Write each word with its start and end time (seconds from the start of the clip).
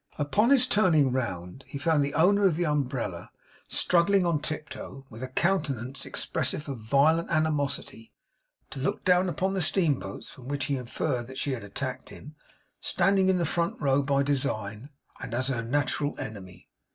Upon 0.17 0.49
his 0.49 0.65
turning 0.65 1.11
round, 1.11 1.63
he 1.67 1.77
found 1.77 2.03
the 2.03 2.15
owner 2.15 2.43
of 2.43 2.55
the 2.55 2.65
umbrella 2.65 3.29
struggling 3.67 4.25
on 4.25 4.39
tip 4.41 4.67
toe, 4.67 5.05
with 5.11 5.21
a 5.21 5.27
countenance 5.27 6.07
expressive 6.07 6.67
of 6.67 6.79
violent 6.79 7.29
animosity, 7.29 8.11
to 8.71 8.79
look 8.79 9.05
down 9.05 9.29
upon 9.29 9.53
the 9.53 9.61
steam 9.61 9.99
boats; 9.99 10.27
from 10.31 10.47
which 10.47 10.65
he 10.65 10.75
inferred 10.75 11.27
that 11.27 11.37
she 11.37 11.51
had 11.51 11.63
attacked 11.63 12.09
him, 12.09 12.35
standing 12.79 13.29
in 13.29 13.37
the 13.37 13.45
front 13.45 13.79
row, 13.79 14.01
by 14.01 14.23
design, 14.23 14.89
and 15.19 15.35
as 15.35 15.49
her 15.49 15.61
natural 15.61 16.19
enemy. 16.19 16.67